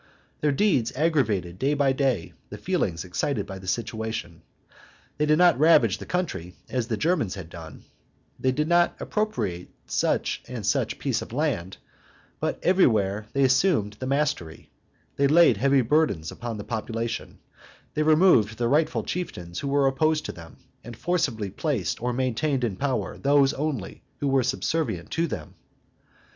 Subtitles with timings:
[0.39, 4.41] Their deeds aggravated day by day the feelings excited by the situation;
[5.19, 7.83] they did not ravage the country, as the Germans had done;
[8.39, 11.77] they did not appropriate such and such a piece of land;
[12.39, 14.71] but everywhere they assumed the mastery:
[15.17, 17.37] they laid heavy burdens upon the population;
[17.93, 22.63] they removed the rightful chieftains who were opposed to them, and forcibly placed or maintained
[22.63, 25.53] in power those only who were subservient to them.